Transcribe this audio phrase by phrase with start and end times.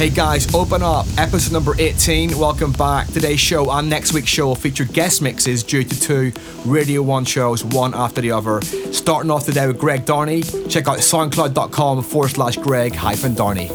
[0.00, 1.04] Hey guys, open up.
[1.18, 2.38] Episode number 18.
[2.38, 3.08] Welcome back.
[3.08, 6.32] Today's show and next week's show will feature guest mixes due to two
[6.64, 8.62] Radio 1 shows, one after the other.
[8.92, 10.42] Starting off today with Greg Downey.
[10.70, 13.68] Check out soundcloud.com forward slash Greg hyphen Downey.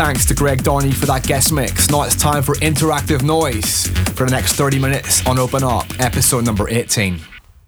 [0.00, 1.90] Thanks to Greg Downey for that guest mix.
[1.90, 6.46] Now it's time for interactive noise for the next 30 minutes on Open Up, episode
[6.46, 7.20] number 18.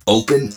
[0.07, 0.49] Open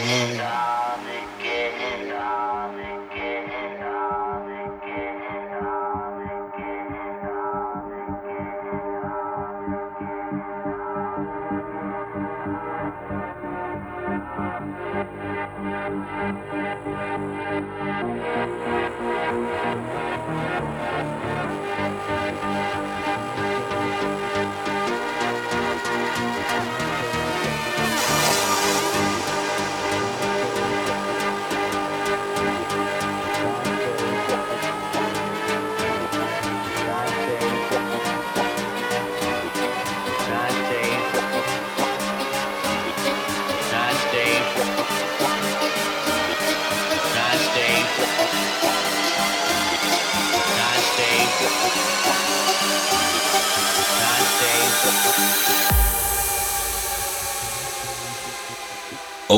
[0.00, 0.59] Up.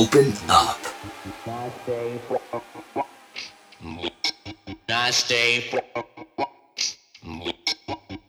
[0.03, 0.81] Open up.
[4.89, 5.81] Nice day.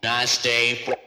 [0.00, 1.03] Nice day.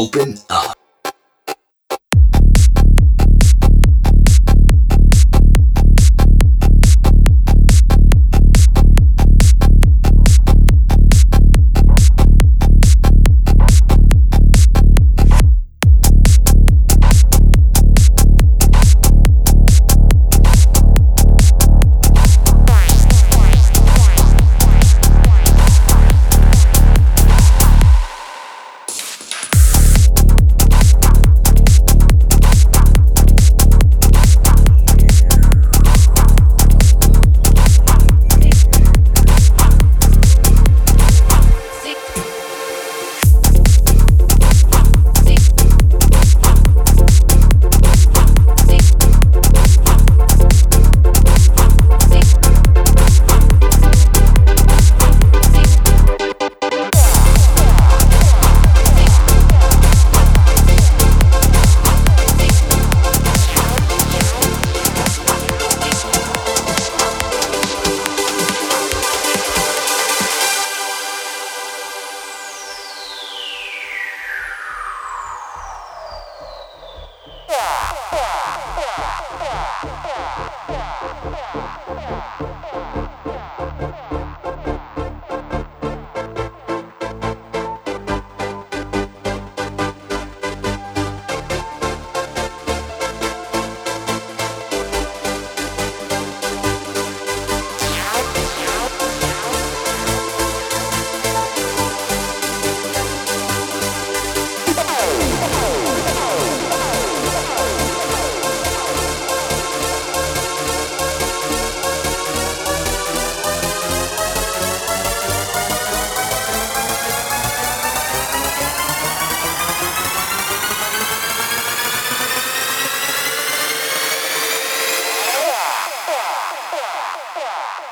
[0.00, 0.39] Open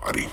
[0.00, 0.28] body.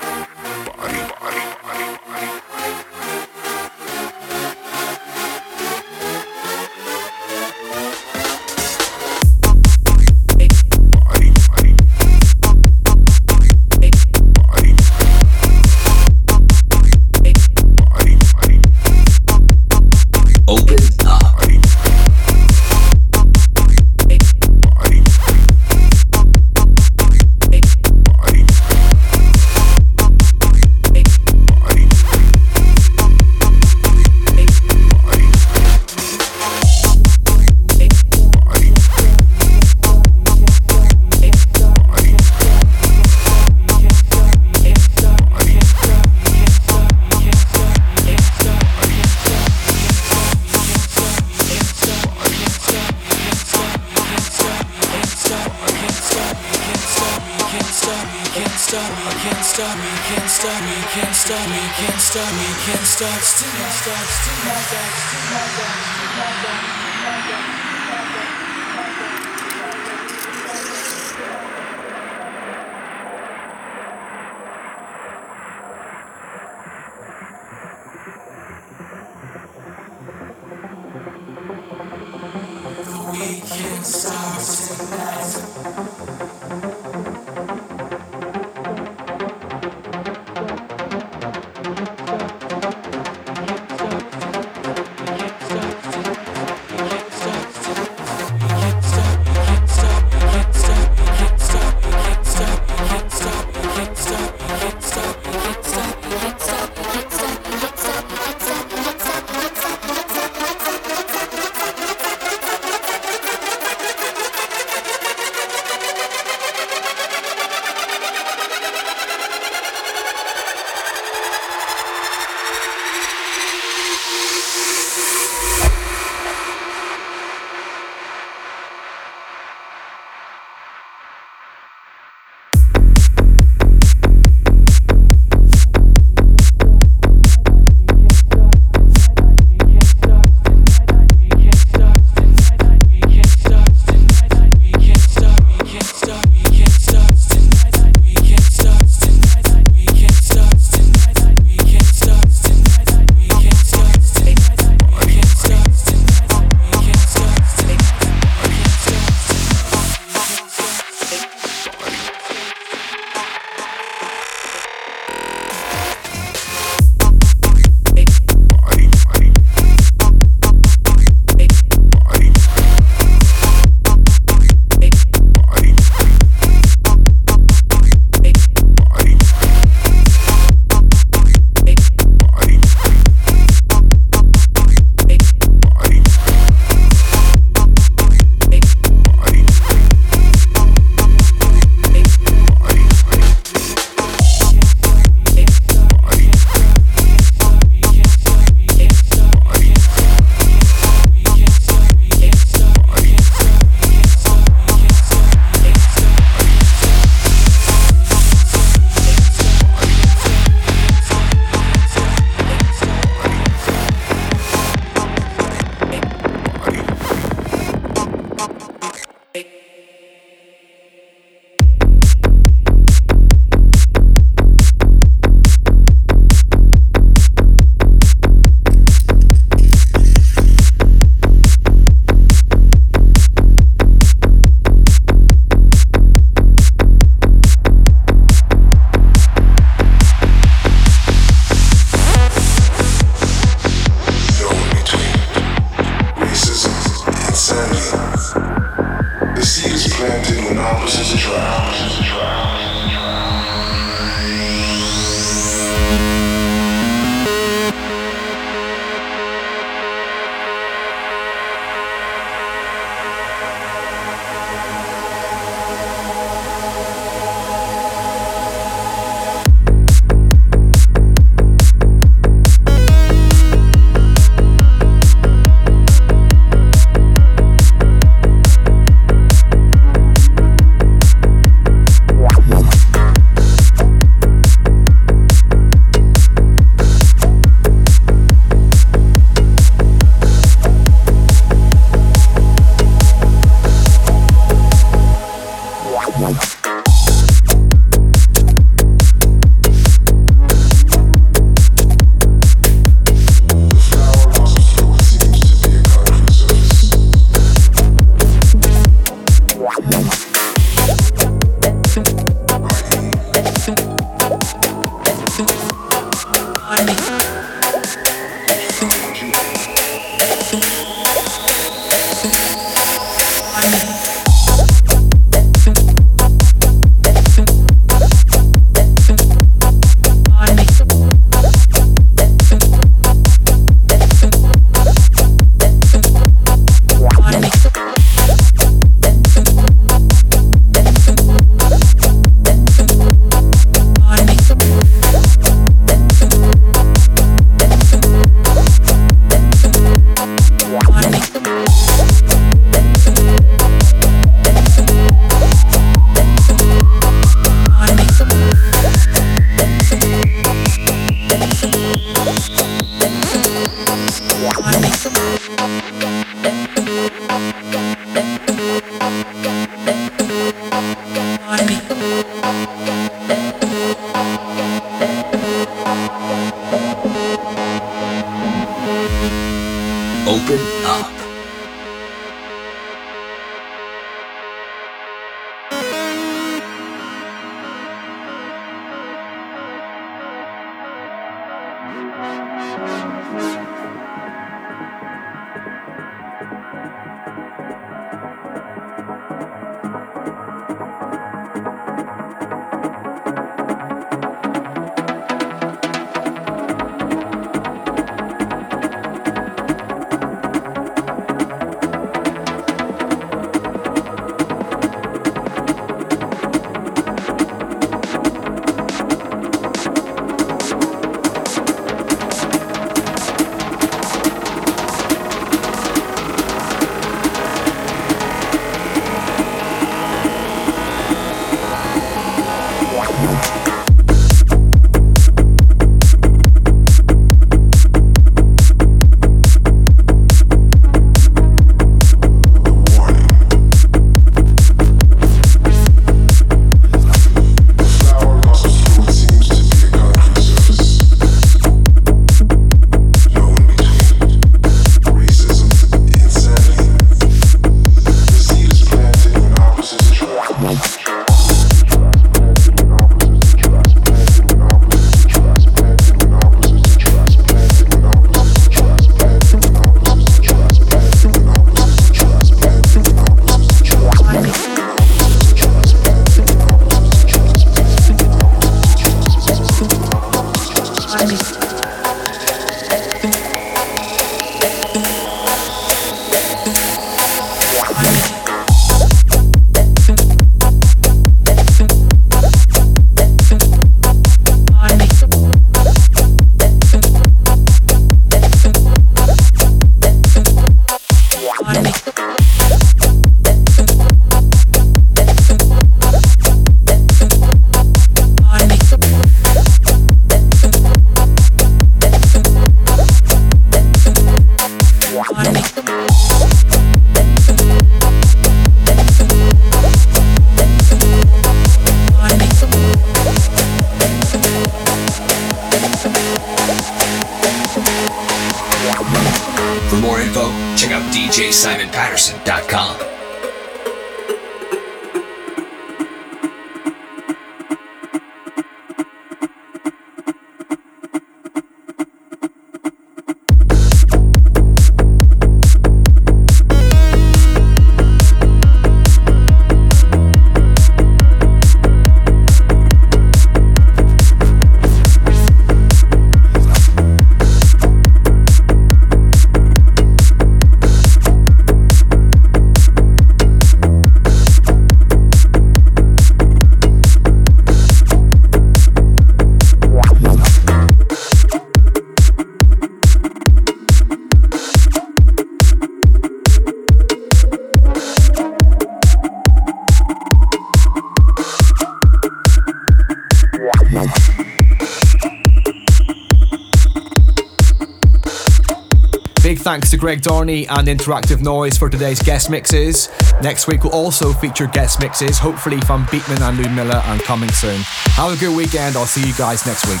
[589.98, 593.08] Greg Downey and Interactive Noise for today's guest mixes.
[593.42, 597.80] Next week will also feature guest mixes, hopefully from Beatman and Ludmilla, and coming soon.
[598.14, 598.96] Have a good weekend.
[598.96, 600.00] I'll see you guys next week.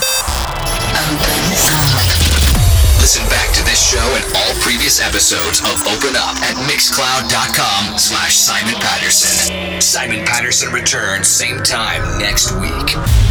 [3.00, 8.34] Listen back to this show and all previous episodes of Open Up at mixcloud.com slash
[8.36, 9.80] Simon Patterson.
[9.80, 13.27] Simon Patterson returns same time next week.